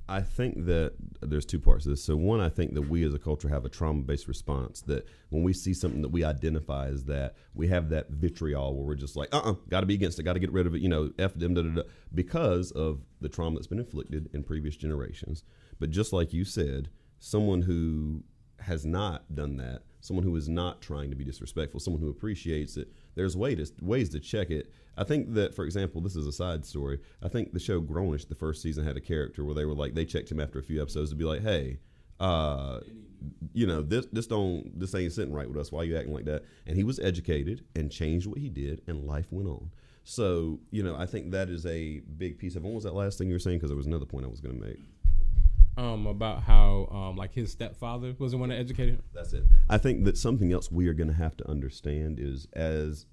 [0.09, 2.03] I think that there's two parts to this.
[2.03, 5.43] So one, I think that we as a culture have a trauma-based response that when
[5.43, 9.15] we see something that we identify as that, we have that vitriol where we're just
[9.15, 11.09] like, uh-uh, got to be against it, got to get rid of it, you know,
[11.17, 11.81] f them, da, da, da,
[12.13, 15.43] because of the trauma that's been inflicted in previous generations.
[15.79, 16.89] But just like you said,
[17.19, 18.23] someone who
[18.63, 22.77] has not done that, someone who is not trying to be disrespectful, someone who appreciates
[22.77, 24.71] it, there's way to, ways to check it.
[24.97, 26.99] I think that, for example, this is a side story.
[27.21, 29.95] I think the show Grownish, the first season, had a character where they were like,
[29.95, 31.79] they checked him after a few episodes to be like, hey,
[32.19, 32.79] uh,
[33.53, 35.71] you know, this this don't this ain't sitting right with us.
[35.71, 36.43] Why are you acting like that?
[36.67, 39.71] And he was educated and changed what he did, and life went on.
[40.03, 42.63] So you know, I think that is a big piece of.
[42.63, 43.57] What was that last thing you were saying?
[43.57, 44.79] Because there was another point I was going to make.
[45.75, 49.03] Um, about how um, like his stepfather was the one that educated him.
[49.11, 49.43] That's it.
[49.69, 53.07] I think that something else we are going to have to understand is as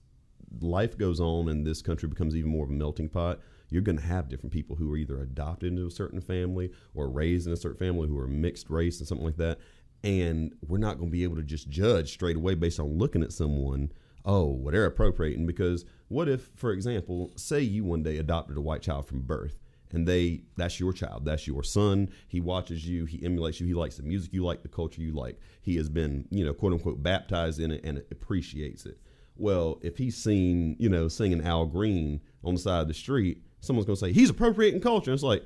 [0.61, 3.99] life goes on and this country becomes even more of a melting pot, you're going
[3.99, 7.53] to have different people who are either adopted into a certain family or raised in
[7.53, 9.59] a certain family who are mixed race and something like that.
[10.03, 13.23] And we're not going to be able to just judge straight away based on looking
[13.23, 13.93] at someone,
[14.25, 15.47] oh, well, they're appropriating.
[15.47, 19.59] Because what if, for example, say you one day adopted a white child from birth
[19.93, 22.11] and they that's your child that's your son.
[22.29, 25.13] He watches you he emulates you he likes the music you like the culture you
[25.13, 28.99] like he has been you know quote unquote baptized in it and appreciates it.
[29.37, 33.43] Well if he's seen you know singing al green on the side of the street
[33.61, 35.13] someone's going to say he's appropriating culture.
[35.13, 35.45] It's like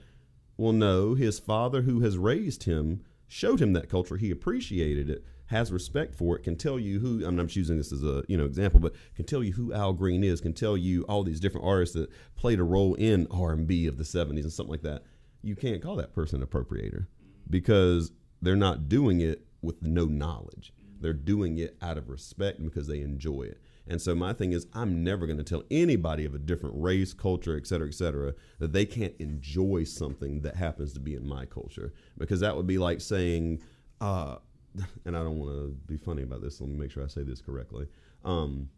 [0.57, 3.05] well no his father who has raised him
[3.35, 7.27] showed him that culture he appreciated it has respect for it, can tell you who
[7.27, 9.73] I mean, I'm choosing this as a you know example, but can tell you who
[9.73, 13.27] Al Green is, can tell you all these different artists that played a role in
[13.33, 15.03] R&B of the 70s and something like that.
[15.43, 17.07] You can't call that person an appropriator
[17.51, 20.73] because they're not doing it with no knowledge.
[21.01, 23.61] They're doing it out of respect because they enjoy it.
[23.87, 27.13] And so my thing is, I'm never going to tell anybody of a different race,
[27.13, 31.27] culture, et cetera, et cetera, that they can't enjoy something that happens to be in
[31.27, 33.63] my culture because that would be like saying,
[34.01, 34.37] uh,
[35.05, 36.61] and I don't want to be funny about this.
[36.61, 37.87] Let me make sure I say this correctly.
[38.25, 38.71] Um,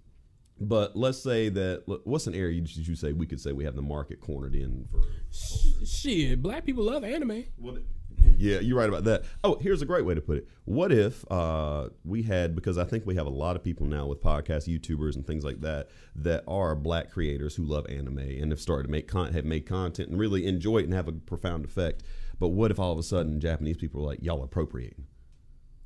[0.59, 3.77] but let's say that what's an area did you say we could say we have
[3.77, 5.03] the market cornered in for?
[5.85, 7.45] Shit, black people love anime.
[7.57, 7.83] What,
[8.39, 9.25] yeah, you're right about that.
[9.45, 10.49] Oh, here's a great way to put it.
[10.65, 14.07] What if uh, we had because I think we have a lot of people now
[14.07, 18.51] with podcasts, YouTubers, and things like that that are black creators who love anime and
[18.51, 21.13] have started to make con- have made content and really enjoy it and have a
[21.13, 22.03] profound effect.
[22.39, 25.07] But what if all of a sudden Japanese people are like y'all appropriating?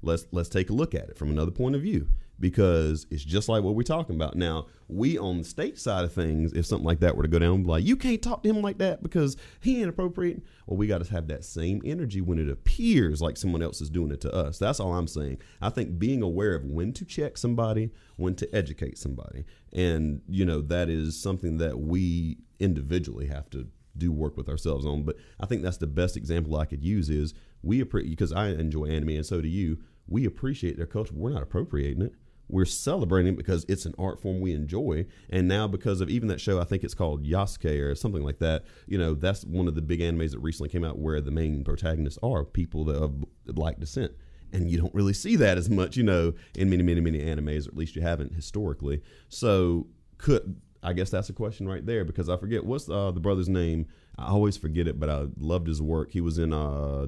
[0.03, 2.09] let's let's take a look at it from another point of view
[2.41, 4.35] because it's just like what we're talking about.
[4.35, 7.39] Now we on the state side of things if something like that were to go
[7.39, 10.87] down like you can't talk to him like that because he ain't appropriate well we
[10.87, 14.21] got to have that same energy when it appears like someone else is doing it
[14.23, 14.59] to us.
[14.59, 15.39] That's all i'm saying.
[15.61, 20.45] I think being aware of when to check somebody when to educate somebody and you
[20.45, 25.03] know that is something that we individually have to do work with ourselves on.
[25.03, 28.49] But i think that's the best example i could use is we appreciate because i
[28.49, 29.79] enjoy anime and so do you.
[30.09, 31.15] We appreciate their culture.
[31.15, 32.15] We're not appropriating it.
[32.51, 35.07] We're celebrating because it's an art form we enjoy.
[35.29, 38.39] And now, because of even that show, I think it's called Yasuke or something like
[38.39, 38.65] that.
[38.87, 41.65] You know, that's one of the big animes that recently came out where the main
[41.65, 43.15] protagonists are people have
[43.55, 44.13] black descent.
[44.53, 47.67] And you don't really see that as much, you know, in many, many, many animes,
[47.67, 49.01] or at least you haven't historically.
[49.29, 49.87] So,
[50.19, 53.49] could I guess that's a question right there because I forget what's uh, the brother's
[53.49, 53.87] name.
[54.19, 56.11] I always forget it, but I loved his work.
[56.11, 57.07] He was in uh,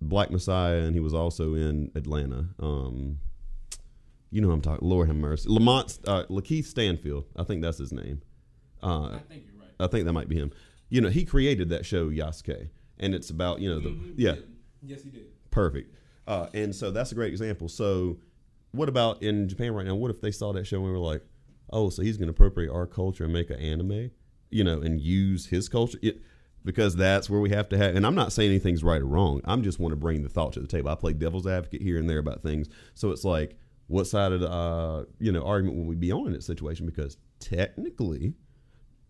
[0.00, 2.48] Black Messiah, and he was also in Atlanta.
[2.58, 3.18] Um,
[4.30, 4.86] you know I'm talking.
[4.88, 5.48] Lord have mercy.
[5.48, 7.24] Lamont, uh, Lakeith Stanfield.
[7.36, 8.22] I think that's his name.
[8.82, 9.70] Uh, I think you're right.
[9.78, 10.52] I think that might be him.
[10.88, 14.12] You know, he created that show Yasuke, and it's about you know the mm-hmm.
[14.16, 14.36] yeah.
[14.82, 15.26] Yes, he did.
[15.50, 15.94] Perfect.
[16.26, 17.68] Uh, and so that's a great example.
[17.68, 18.18] So,
[18.72, 19.94] what about in Japan right now?
[19.94, 21.22] What if they saw that show and were like,
[21.70, 24.10] "Oh, so he's going to appropriate our culture and make an anime,
[24.50, 25.98] you know, and use his culture"?
[26.02, 26.20] It,
[26.64, 27.96] because that's where we have to have.
[27.96, 29.40] And I'm not saying anything's right or wrong.
[29.44, 30.90] I'm just want to bring the thought to the table.
[30.90, 32.68] I play devil's advocate here and there about things.
[32.94, 33.56] So it's like,
[33.90, 36.86] what side of the uh, you know argument will we be on in that situation?
[36.86, 38.34] Because technically,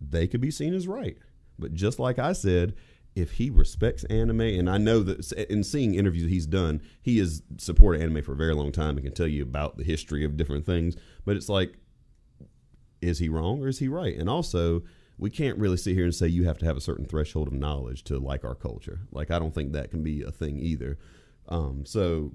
[0.00, 1.18] they could be seen as right.
[1.58, 2.74] But just like I said,
[3.14, 7.42] if he respects anime, and I know that in seeing interviews he's done, he has
[7.58, 10.38] supported anime for a very long time and can tell you about the history of
[10.38, 10.96] different things.
[11.26, 11.74] But it's like,
[13.02, 14.16] is he wrong or is he right?
[14.16, 14.82] And also,
[15.18, 17.52] we can't really sit here and say you have to have a certain threshold of
[17.52, 19.00] knowledge to like our culture.
[19.12, 20.98] Like I don't think that can be a thing either.
[21.50, 22.32] Um, so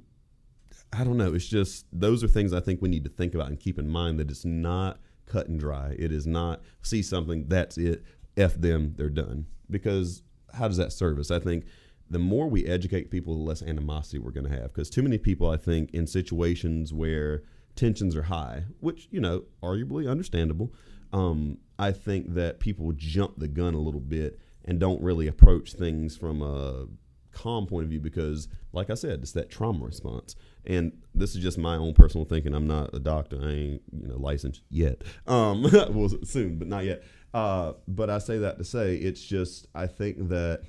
[0.97, 1.33] I don't know.
[1.33, 3.89] It's just those are things I think we need to think about and keep in
[3.89, 5.95] mind that it's not cut and dry.
[5.97, 8.03] It is not see something that's it.
[8.37, 9.47] F them, they're done.
[9.69, 11.31] Because how does that serve us?
[11.31, 11.65] I think
[12.09, 14.73] the more we educate people, the less animosity we're going to have.
[14.73, 17.43] Because too many people, I think, in situations where
[17.75, 20.73] tensions are high, which you know, arguably understandable,
[21.11, 25.73] um, I think that people jump the gun a little bit and don't really approach
[25.73, 26.87] things from a
[27.31, 30.35] calm point of view because, like I said, it's that trauma response.
[30.67, 32.53] And this is just my own personal thinking.
[32.53, 33.39] I'm not a doctor.
[33.41, 35.01] I ain't you know licensed yet.
[35.27, 37.03] Um, well, soon, but not yet.
[37.33, 40.63] Uh, but I say that to say it's just I think that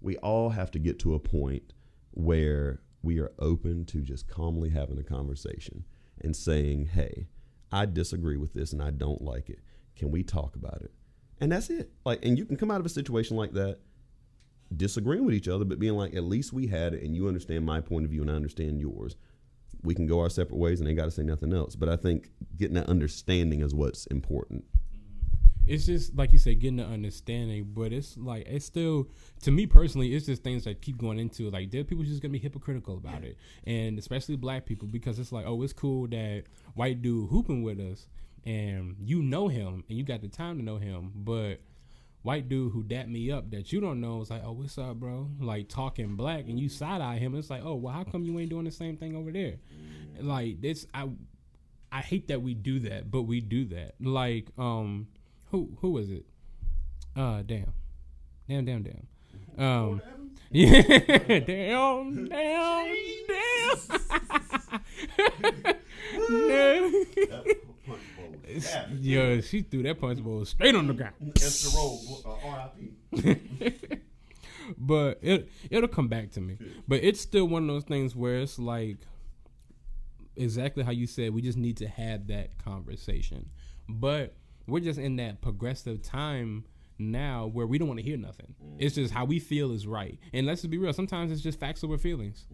[0.00, 1.72] we all have to get to a point
[2.12, 5.84] where we are open to just calmly having a conversation
[6.20, 7.28] and saying, "Hey,
[7.72, 9.60] I disagree with this and I don't like it."
[9.96, 10.92] Can we talk about it?
[11.40, 11.90] And that's it.
[12.04, 13.78] Like, and you can come out of a situation like that
[14.76, 17.64] disagreeing with each other, but being like, at least we had it, and you understand
[17.64, 19.16] my point of view, and I understand yours.
[19.82, 21.76] We can go our separate ways, and they got to say nothing else.
[21.76, 24.64] But I think getting that understanding is what's important.
[24.64, 25.72] Mm-hmm.
[25.72, 27.70] it's just like you said, getting the understanding.
[27.74, 29.08] But it's like it's still
[29.42, 31.52] to me personally, it's just things that keep going into it.
[31.52, 35.32] Like there people just gonna be hypocritical about it, and especially black people because it's
[35.32, 38.06] like, oh, it's cool that white dude hooping with us,
[38.44, 41.60] and you know him, and you got the time to know him, but
[42.22, 44.96] white dude who dat me up that you don't know is like, oh, what's up,
[44.96, 45.28] bro?
[45.40, 47.34] Like talking black, and you side eye him.
[47.34, 49.56] It's like, oh, well, how come you ain't doing the same thing over there?
[50.20, 51.08] Like this, I,
[51.90, 53.94] I hate that we do that, but we do that.
[54.00, 55.08] Like, um,
[55.46, 56.26] who who was it?
[57.16, 57.72] Uh, damn,
[58.48, 59.06] damn, damn, damn.
[59.58, 60.02] Um,
[60.50, 60.82] yeah,
[61.40, 62.96] damn, damn, damn.
[69.00, 71.14] Yo, she threw that punch bowl straight on the ground.
[71.20, 72.00] It's the roll.
[72.24, 72.68] Uh,
[73.12, 74.02] RIP.
[74.78, 76.58] but it it'll come back to me.
[76.86, 78.98] But it's still one of those things where it's like
[80.36, 81.34] exactly how you said.
[81.34, 83.50] We just need to have that conversation.
[83.88, 84.34] But
[84.66, 86.64] we're just in that progressive time
[86.98, 88.54] now where we don't want to hear nothing.
[88.78, 90.18] It's just how we feel is right.
[90.32, 90.92] And let's just be real.
[90.92, 92.46] Sometimes it's just facts over feelings.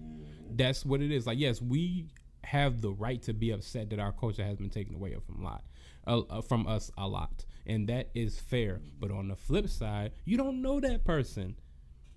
[0.50, 1.26] That's what it is.
[1.26, 2.08] Like yes, we
[2.44, 5.44] have the right to be upset that our culture has been taken away from a
[5.44, 5.64] lot,
[6.06, 8.80] uh, from us a lot, and that is fair.
[8.98, 11.56] But on the flip side, you don't know that person.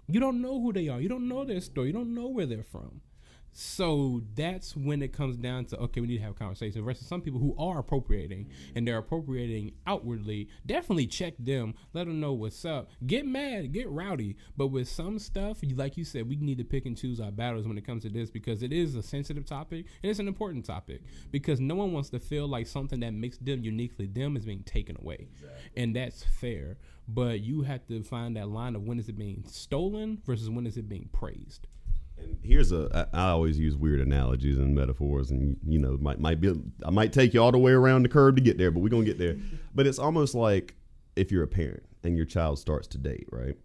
[0.08, 1.00] You don't know who they are.
[1.00, 1.88] You don't know their story.
[1.88, 3.02] You don't know where they're from.
[3.52, 6.84] So that's when it comes down to okay, we need to have a conversation.
[6.84, 10.50] Versus some people who are appropriating and they're appropriating outwardly.
[10.66, 11.74] Definitely check them.
[11.94, 12.90] Let them know what's up.
[13.06, 14.38] Get mad, get rowdy.
[14.56, 17.68] But with some stuff, like you said, we need to pick and choose our battles
[17.68, 20.66] when it comes to this because it is a sensitive topic and it's an important
[20.66, 24.46] topic because no one wants to feel like something that makes them uniquely them is
[24.46, 25.28] being taken away,
[25.76, 26.78] and that's fair.
[27.08, 30.68] But you have to find that line of when is it being stolen versus when
[30.68, 31.68] is it being praised.
[32.22, 36.20] And here's a I, I always use weird analogies and metaphors, and you know might
[36.20, 36.54] might be
[36.86, 38.90] I might take you all the way around the curve to get there, but we're
[38.90, 39.38] gonna get there.
[39.76, 40.76] But it's almost like
[41.16, 43.56] if you're a parent and your child starts to date, right?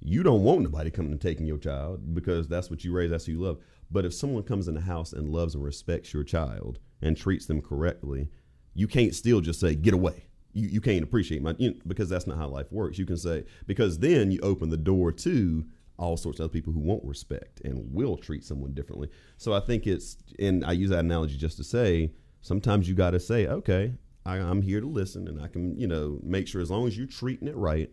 [0.00, 3.26] You don't want nobody coming and taking your child because that's what you raise, that's
[3.26, 3.58] who you love.
[3.90, 7.46] But if someone comes in the house and loves and respects your child and treats
[7.46, 8.28] them correctly,
[8.74, 10.24] you can't still just say get away.
[10.52, 12.98] You, you can't appreciate my you know, because that's not how life works.
[12.98, 15.64] You can say because then you open the door to
[16.02, 19.08] all sorts of other people who won't respect and will treat someone differently.
[19.36, 23.12] So I think it's and I use that analogy just to say sometimes you got
[23.12, 23.94] to say okay,
[24.26, 26.98] I, I'm here to listen and I can you know make sure as long as
[26.98, 27.88] you're treating it right,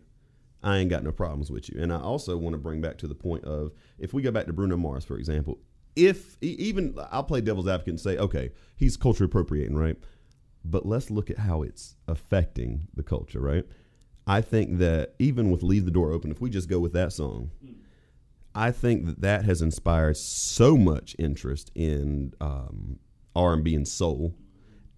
[0.62, 1.80] I ain't got no problems with you.
[1.80, 4.46] And I also want to bring back to the point of if we go back
[4.46, 5.60] to Bruno Mars for example,
[5.94, 9.96] if even I'll play devil's advocate and say okay, he's culture appropriating, right?
[10.64, 13.64] But let's look at how it's affecting the culture, right?
[14.26, 17.12] I think that even with "Leave the Door Open," if we just go with that
[17.12, 17.79] song, hmm.
[18.54, 22.98] I think that that has inspired so much interest in um,
[23.36, 24.34] R and B and soul,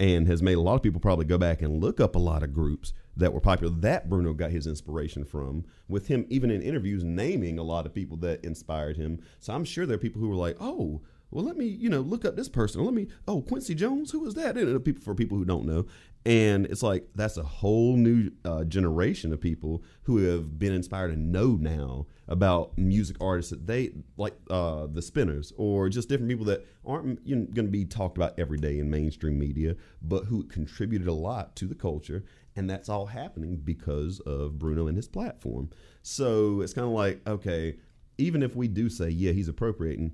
[0.00, 2.42] and has made a lot of people probably go back and look up a lot
[2.42, 5.64] of groups that were popular that Bruno got his inspiration from.
[5.88, 9.20] With him, even in interviews, naming a lot of people that inspired him.
[9.38, 12.00] So I'm sure there are people who were like, "Oh, well, let me you know
[12.00, 12.84] look up this person.
[12.84, 15.86] Let me oh Quincy Jones, who was that?" And people for people who don't know,
[16.24, 21.10] and it's like that's a whole new uh, generation of people who have been inspired
[21.10, 26.30] and know now about music artists that they like uh, the Spinners or just different
[26.30, 29.74] people that aren't you know, going to be talked about every day in mainstream media,
[30.00, 32.24] but who contributed a lot to the culture.
[32.54, 35.70] And that's all happening because of Bruno and his platform.
[36.02, 37.76] So it's kind of like, okay,
[38.18, 40.12] even if we do say, yeah, he's appropriating,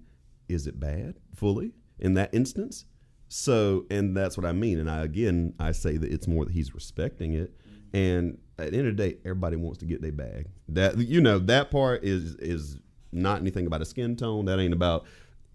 [0.49, 2.87] is it bad fully in that instance?
[3.29, 4.79] So, and that's what I mean.
[4.79, 7.53] And I, again, I say that it's more that he's respecting it.
[7.93, 10.49] And at the end of the day, everybody wants to get their bag.
[10.69, 12.79] That, you know, that part is, is
[13.13, 14.47] not anything about a skin tone.
[14.47, 15.05] That ain't about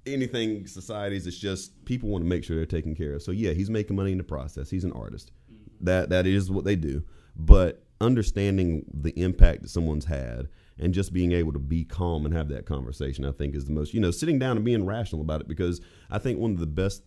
[0.06, 1.28] anything societies.
[1.28, 3.24] It's just people want to make sure they're taken care of.
[3.24, 4.70] So yeah, he's making money in the process.
[4.70, 5.32] He's an artist.
[5.52, 5.86] Mm-hmm.
[5.86, 7.04] That, that is what they do.
[7.36, 10.48] But understanding the impact that someone's had
[10.80, 13.72] and just being able to be calm and have that conversation, I think is the
[13.72, 16.60] most, you know, sitting down and being rational about it because I think one of
[16.60, 17.04] the best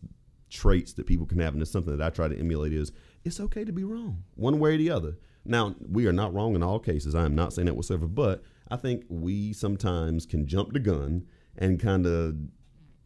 [0.50, 2.92] traits that people can have, and it's something that I try to emulate, is
[3.24, 5.16] it's okay to be wrong, one way or the other.
[5.44, 7.14] Now, we are not wrong in all cases.
[7.14, 11.26] I am not saying that whatsoever, but I think we sometimes can jump the gun
[11.56, 12.36] and kind of,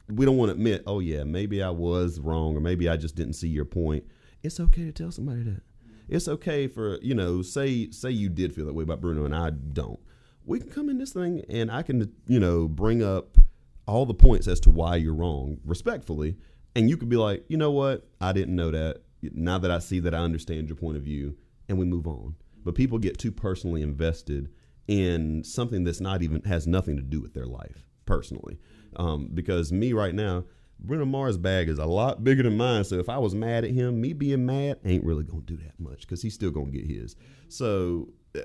[0.09, 3.15] we don't want to admit, oh, yeah, maybe I was wrong or maybe I just
[3.15, 4.05] didn't see your point.
[4.43, 5.63] It's okay to tell somebody that.
[6.09, 9.35] It's okay for, you know, say say you did feel that way about Bruno and
[9.35, 10.01] I don't.
[10.45, 13.39] We can come in this thing and I can, you know, bring up
[13.87, 16.37] all the points as to why you're wrong respectfully
[16.75, 18.09] and you could be like, you know what?
[18.21, 19.03] I didn't know that.
[19.23, 21.37] Now that I see that, I understand your point of view,
[21.69, 22.37] and we move on.
[22.65, 24.51] But people get too personally invested
[24.89, 28.59] in something that's not even has nothing to do with their life personally.
[28.97, 30.45] Um, because me right now,
[30.81, 32.85] Bruno Mars' bag is a lot bigger than mine.
[32.85, 35.79] So if I was mad at him, me being mad ain't really gonna do that
[35.79, 37.17] much because he's still gonna get his.
[37.49, 38.43] So, eh,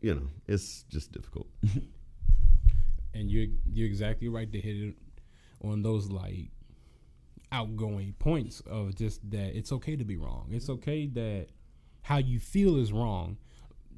[0.00, 1.48] you know, it's just difficult.
[3.14, 4.94] and you're you're exactly right to hit it
[5.62, 6.50] on those like
[7.52, 10.48] outgoing points of just that it's okay to be wrong.
[10.50, 11.48] It's okay that
[12.02, 13.38] how you feel is wrong.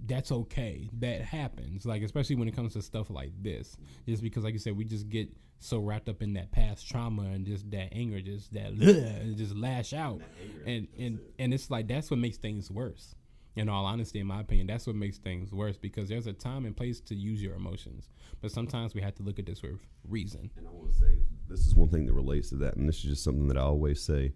[0.07, 0.89] That's okay.
[0.99, 1.85] That happens.
[1.85, 3.77] Like especially when it comes to stuff like this.
[4.07, 5.29] Just because like you said, we just get
[5.59, 9.55] so wrapped up in that past trauma and just that anger, just that and just
[9.55, 10.21] lash out.
[10.67, 13.15] And and and it's like that's what makes things worse.
[13.57, 16.65] In all honesty, in my opinion, that's what makes things worse because there's a time
[16.67, 18.09] and place to use your emotions.
[18.41, 20.51] But sometimes we have to look at this with reason.
[20.57, 22.99] And I want to say this is one thing that relates to that, and this
[22.99, 24.33] is just something that I always say.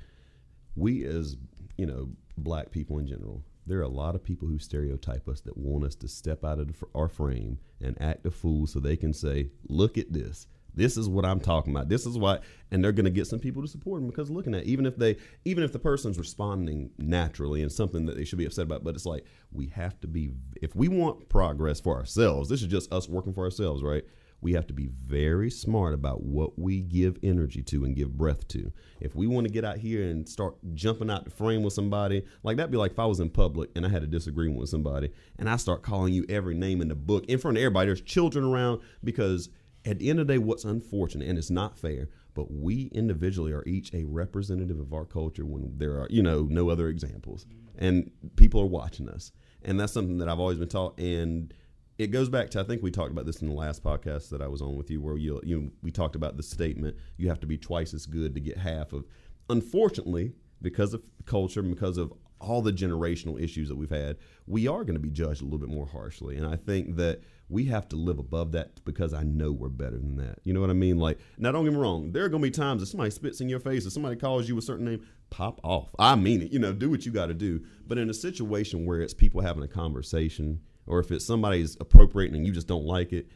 [0.76, 1.36] We as
[1.76, 5.40] you know, black people in general, there are a lot of people who stereotype us
[5.42, 8.96] that want us to step out of our frame and act a fool so they
[8.96, 11.88] can say, "Look at this." This is what I'm talking about.
[11.88, 14.54] This is why, and they're going to get some people to support them because looking
[14.54, 18.38] at even if they, even if the person's responding naturally and something that they should
[18.38, 21.96] be upset about, but it's like we have to be if we want progress for
[21.96, 22.48] ourselves.
[22.48, 24.04] This is just us working for ourselves, right?
[24.40, 28.46] We have to be very smart about what we give energy to and give breath
[28.48, 28.70] to.
[29.00, 32.24] If we want to get out here and start jumping out the frame with somebody,
[32.42, 34.68] like that'd be like if I was in public and I had a disagreement with
[34.68, 37.86] somebody and I start calling you every name in the book in front of everybody.
[37.86, 39.48] There's children around because
[39.84, 43.52] at the end of the day, what's unfortunate and it's not fair, but we individually
[43.52, 47.46] are each a representative of our culture when there are, you know, no other examples.
[47.78, 49.32] And people are watching us.
[49.62, 50.98] And that's something that I've always been taught.
[50.98, 51.52] And
[51.98, 54.42] it goes back to I think we talked about this in the last podcast that
[54.42, 57.40] I was on with you, where you you we talked about the statement you have
[57.40, 59.04] to be twice as good to get half of.
[59.48, 64.16] Unfortunately, because of culture, and because of all the generational issues that we've had,
[64.46, 66.36] we are going to be judged a little bit more harshly.
[66.36, 69.98] And I think that we have to live above that because I know we're better
[69.98, 70.38] than that.
[70.44, 70.98] You know what I mean?
[70.98, 73.40] Like, now don't get me wrong, there are going to be times that somebody spits
[73.40, 75.94] in your face, if somebody calls you a certain name, pop off.
[75.98, 76.52] I mean it.
[76.52, 77.64] You know, do what you got to do.
[77.86, 82.36] But in a situation where it's people having a conversation, or if it's somebody's appropriating
[82.36, 83.28] and you just don't like it,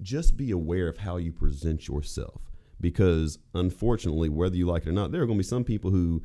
[0.00, 2.42] just be aware of how you present yourself.
[2.80, 5.90] Because unfortunately, whether you like it or not, there are going to be some people
[5.90, 6.22] who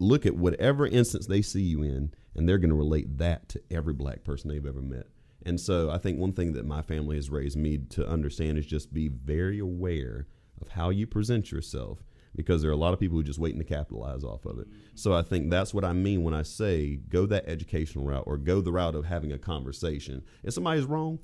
[0.00, 3.62] look at whatever instance they see you in and they're going to relate that to
[3.70, 5.06] every black person they've ever met.
[5.44, 8.66] And so I think one thing that my family has raised me to understand is
[8.66, 10.26] just be very aware
[10.60, 13.58] of how you present yourself because there are a lot of people who just waiting
[13.58, 14.66] to capitalize off of it.
[14.94, 18.38] So I think that's what I mean when I say go that educational route or
[18.38, 20.22] go the route of having a conversation.
[20.42, 21.18] If somebody's wrong,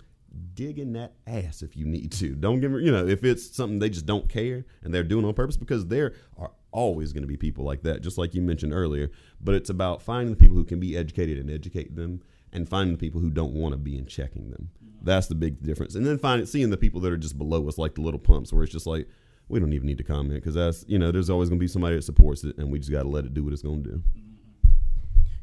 [0.55, 2.35] dig in that ass if you need to.
[2.35, 5.25] Don't give me, you know, if it's something they just don't care and they're doing
[5.25, 8.43] on purpose because there are always going to be people like that, just like you
[8.43, 9.11] mentioned earlier.
[9.41, 12.21] But it's about finding the people who can be educated and educate them
[12.53, 14.70] and finding the people who don't want to be and checking them.
[15.03, 15.94] That's the big difference.
[15.94, 18.53] And then finding seeing the people that are just below us, like the Lil Pumps,
[18.53, 19.09] where it's just like
[19.49, 21.68] we don't even need to comment because that's you know there's always going to be
[21.68, 23.82] somebody that supports it, and we just got to let it do what it's going
[23.84, 24.03] to do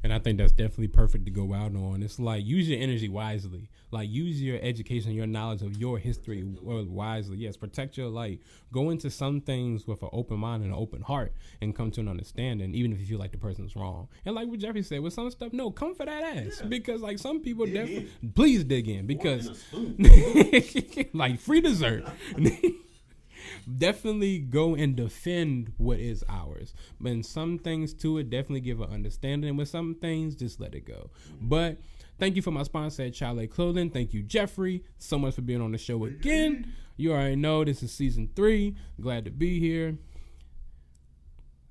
[0.05, 2.03] and I think that's definitely perfect to go out on.
[2.03, 3.71] It's like use your energy wisely.
[3.89, 7.37] Like use your education, your knowledge of your history wisely.
[7.37, 8.39] Yes, protect your light.
[8.71, 12.01] Go into some things with an open mind and an open heart, and come to
[12.01, 14.07] an understanding, even if you feel like the person's wrong.
[14.25, 16.67] And like what Jeffrey said, with some stuff, no, come for that ass yeah.
[16.67, 19.65] because like some people definitely please dig in because
[21.13, 22.05] like free dessert
[23.77, 26.73] definitely go and defend what is ours.
[26.99, 29.57] But in some things to it, definitely give an understanding.
[29.57, 31.09] With some things, just let it go.
[31.41, 31.77] But
[32.19, 33.89] thank you for my sponsor at Chale Clothing.
[33.89, 36.73] Thank you, Jeffrey, so much for being on the show again.
[36.97, 38.75] You already know this is season three.
[39.01, 39.97] Glad to be here.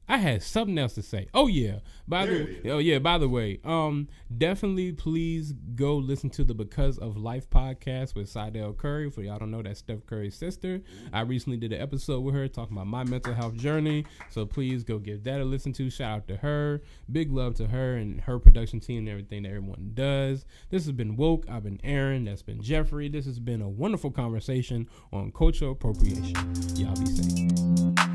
[0.08, 1.28] I had something else to say.
[1.32, 1.78] Oh yeah.
[2.06, 6.54] By there the oh yeah, by the way, um definitely please go listen to the
[6.54, 9.10] Because of Life podcast with Sydel Curry.
[9.10, 10.82] For y'all don't know that's Steph Curry's sister.
[11.12, 14.04] I recently did an episode with her talking about my mental health journey.
[14.30, 15.88] So please go give that a listen to.
[15.88, 16.82] Shout out to her.
[17.10, 20.44] Big love to her and her production team and everything that everyone does.
[20.70, 21.46] This has been Woke.
[21.48, 22.26] I've been Aaron.
[22.26, 23.08] That's been Jeffrey.
[23.08, 26.34] This has been a wonderful conversation on cultural appropriation.
[26.76, 28.13] Y'all be safe.